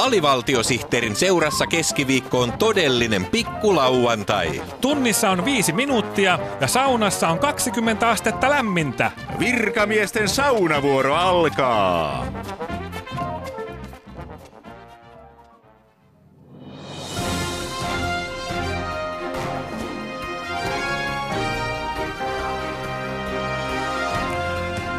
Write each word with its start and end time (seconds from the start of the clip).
Alivaltiosihteerin 0.00 1.16
seurassa 1.16 1.66
keskiviikko 1.66 2.40
on 2.40 2.52
todellinen 2.52 3.24
pikkulauantai. 3.24 4.62
Tunnissa 4.80 5.30
on 5.30 5.44
viisi 5.44 5.72
minuuttia 5.72 6.38
ja 6.60 6.66
saunassa 6.66 7.28
on 7.28 7.38
20 7.38 8.08
astetta 8.08 8.50
lämmintä. 8.50 9.10
Virkamiesten 9.38 10.28
saunavuoro 10.28 11.14
alkaa. 11.14 12.26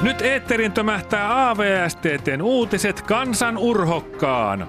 Nyt 0.01 0.21
eetterin 0.21 0.71
tömähtää 0.71 1.49
AVSTTn 1.49 2.41
uutiset 2.41 3.01
kansan 3.01 3.57
urhokkaan. 3.57 4.67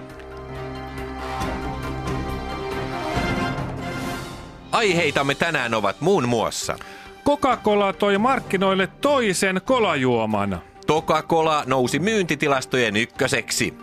Aiheitamme 4.73 5.35
tänään 5.35 5.75
ovat 5.75 6.01
muun 6.01 6.29
muassa 6.29 6.77
Coca-Cola 7.25 7.93
toi 7.93 8.19
markkinoille 8.19 8.87
toisen 8.87 9.61
kolajuoman. 9.65 10.61
Coca-Cola 10.87 11.63
nousi 11.67 11.99
myyntitilastojen 11.99 12.97
ykköseksi. 12.97 13.75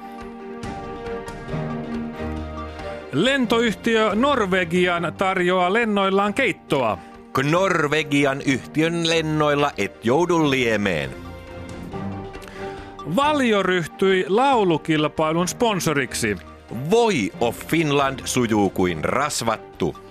Lentoyhtiö 3.11 4.15
Norwegian 4.15 5.13
tarjoaa 5.17 5.73
lennoillaan 5.73 6.33
keittoa. 6.33 6.97
Norvegian 7.51 8.41
yhtiön 8.41 9.09
lennoilla 9.09 9.71
et 9.77 10.05
joudu 10.05 10.49
liemeen. 10.49 11.09
Valio 13.15 13.63
ryhtyi 13.63 14.25
laulukilpailun 14.27 15.47
sponsoriksi. 15.47 16.37
Voi 16.89 17.31
of 17.39 17.57
Finland 17.67 18.19
sujuu 18.25 18.69
kuin 18.69 19.03
rasvattu. 19.03 20.08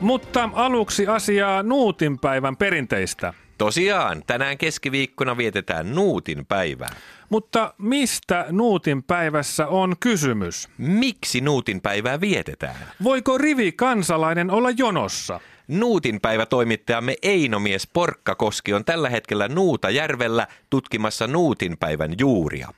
Mutta 0.00 0.50
aluksi 0.52 1.06
asiaa 1.06 1.62
Nuutin 1.62 2.18
päivän 2.18 2.56
perinteistä. 2.56 3.34
Tosiaan, 3.58 4.22
tänään 4.26 4.58
keskiviikkona 4.58 5.36
vietetään 5.36 5.94
Nuutin 5.94 6.46
päivää. 6.46 6.96
Mutta 7.28 7.74
mistä 7.78 8.46
Nuutin 8.50 9.02
päivässä 9.02 9.66
on 9.66 9.94
kysymys? 10.00 10.68
Miksi 10.78 11.40
Nuutin 11.40 11.80
päivää 11.80 12.20
vietetään? 12.20 12.76
Voiko 13.04 13.38
rivi 13.38 13.72
kansalainen 13.72 14.50
olla 14.50 14.70
jonossa? 14.70 15.40
Nuutin 15.68 16.20
päivä 16.20 16.46
toimittajamme 16.46 17.16
Einomies 17.22 17.88
Porkkakoski 17.92 18.74
on 18.74 18.84
tällä 18.84 19.10
hetkellä 19.10 19.48
Nuutajärvellä 19.48 20.46
tutkimassa 20.70 21.26
Nuutin 21.26 21.76
päivän 21.78 22.14
juuria. 22.18 22.68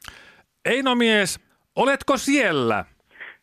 Einomies, 0.65 1.41
oletko 1.77 2.17
siellä? 2.17 2.85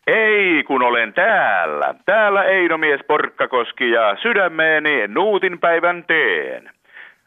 Ei, 0.06 0.62
kun 0.62 0.82
olen 0.82 1.12
täällä. 1.12 1.94
Täällä 2.04 2.44
Einomies 2.44 3.00
Porkkakoski 3.06 3.90
ja 3.90 4.16
sydämeeni 4.22 5.08
Nuutin 5.08 5.58
päivän 5.58 6.04
teen. 6.04 6.70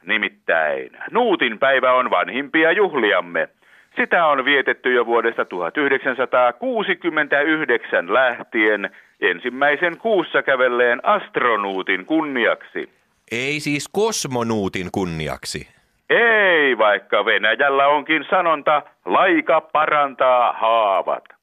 Nimittäin, 0.05 0.89
Nuutin 1.11 1.59
päivä 1.59 1.93
on 1.93 2.09
vanhimpia 2.09 2.71
juhliamme. 2.71 3.49
Sitä 3.95 4.25
on 4.25 4.45
vietetty 4.45 4.93
jo 4.93 5.05
vuodesta 5.05 5.45
1969 5.45 8.13
lähtien 8.13 8.89
ensimmäisen 9.21 9.97
kuussa 9.97 10.43
kävelleen 10.43 11.05
astronuutin 11.05 12.05
kunniaksi. 12.05 12.89
Ei 13.31 13.59
siis 13.59 13.89
kosmonuutin 13.91 14.87
kunniaksi. 14.91 15.67
Ei, 16.09 16.77
vaikka 16.77 17.25
Venäjällä 17.25 17.87
onkin 17.87 18.25
sanonta, 18.29 18.81
laika 19.05 19.61
parantaa 19.61 20.53
haavat. 20.53 21.38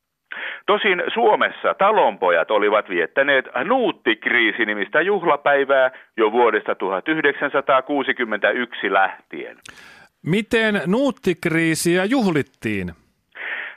Tosin 0.66 1.02
Suomessa 1.14 1.74
talonpojat 1.74 2.50
olivat 2.50 2.88
viettäneet 2.88 3.44
Nuuttikriisi-nimistä 3.64 5.00
juhlapäivää 5.00 5.90
jo 6.16 6.32
vuodesta 6.32 6.74
1961 6.74 8.92
lähtien. 8.92 9.56
Miten 10.26 10.82
nuuttikriisiä 10.86 12.04
juhlittiin? 12.04 12.92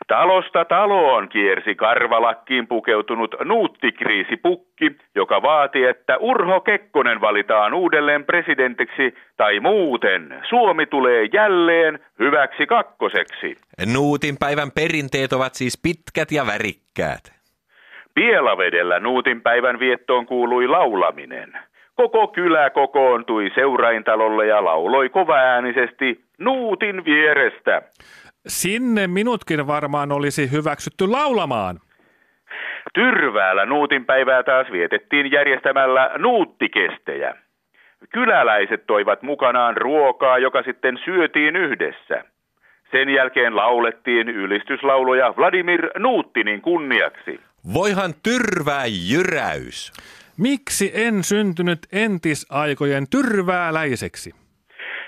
Talosta 0.10 0.66
taloon 0.66 1.30
kiersi 1.30 1.76
karvalakkiin 1.76 2.68
pukeutunut 2.68 3.36
nuuttikriisipukki, 3.44 4.92
joka 5.16 5.42
vaati, 5.42 5.84
että 5.84 6.18
Urho 6.18 6.62
Kekkonen 6.62 7.22
valitaan 7.22 7.74
uudelleen 7.74 8.26
presidentiksi 8.26 9.16
tai 9.38 9.60
muuten 9.60 10.42
Suomi 10.50 10.86
tulee 10.86 11.26
jälleen 11.34 12.00
hyväksi 12.20 12.66
kakkoseksi. 12.66 13.58
Nuutin 13.94 14.36
päivän 14.40 14.72
perinteet 14.72 15.34
ovat 15.34 15.54
siis 15.56 15.82
pitkät 15.84 16.32
ja 16.32 16.48
värikkäät. 16.48 17.24
Pielavedellä 18.16 19.00
Nuutin 19.00 19.42
päivän 19.42 19.80
viettoon 19.80 20.26
kuului 20.26 20.68
laulaminen. 20.68 21.54
Koko 21.96 22.28
kylä 22.28 22.70
kokoontui 22.70 23.52
seuraintalolle 23.56 24.48
ja 24.48 24.66
lauloi 24.66 25.10
kovaäänisesti 25.10 26.20
Nuutin 26.40 27.06
vierestä. 27.06 27.82
Sinne 28.50 29.08
minutkin 29.08 29.68
varmaan 29.68 30.12
olisi 30.12 30.52
hyväksytty 30.52 31.08
laulamaan. 31.08 31.80
Tyrväällä 32.94 33.66
Nuutin 33.66 34.06
päivää 34.06 34.44
taas 34.44 34.68
vietettiin 34.72 35.32
järjestämällä 35.32 36.12
nuuttikestejä. 36.18 37.36
Kyläläiset 38.14 38.88
toivat 38.88 39.22
mukanaan 39.22 39.78
ruokaa, 39.78 40.38
joka 40.38 40.64
sitten 40.64 41.00
syötiin 41.06 41.56
yhdessä. 41.56 42.24
Sen 42.92 43.10
jälkeen 43.10 43.56
laulettiin 43.56 44.30
ylistyslauluja 44.30 45.34
Vladimir 45.38 45.90
Nuuttinin 45.98 46.62
kunniaksi. 46.62 47.40
Voihan 47.74 48.14
tyrvää 48.24 48.86
jyräys. 49.12 49.92
Miksi 50.38 50.92
en 50.94 51.24
syntynyt 51.24 51.80
entisaikojen 51.92 53.06
tyrvääläiseksi? 53.10 54.32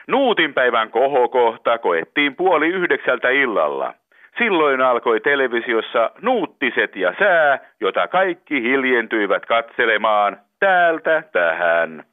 Nuutin 0.08 0.54
päivän 0.54 0.90
kohokohta 0.90 1.78
koettiin 1.78 2.36
puoli 2.36 2.68
yhdeksältä 2.68 3.30
illalla. 3.30 3.94
Silloin 4.38 4.82
alkoi 4.82 5.20
televisiossa 5.20 6.12
Nuuttiset 6.22 6.96
ja 6.96 7.14
sää, 7.20 7.60
jota 7.82 8.08
kaikki 8.08 8.62
hiljentyivät 8.62 9.46
katselemaan 9.46 10.38
täältä 10.60 11.24
tähän. 11.32 12.04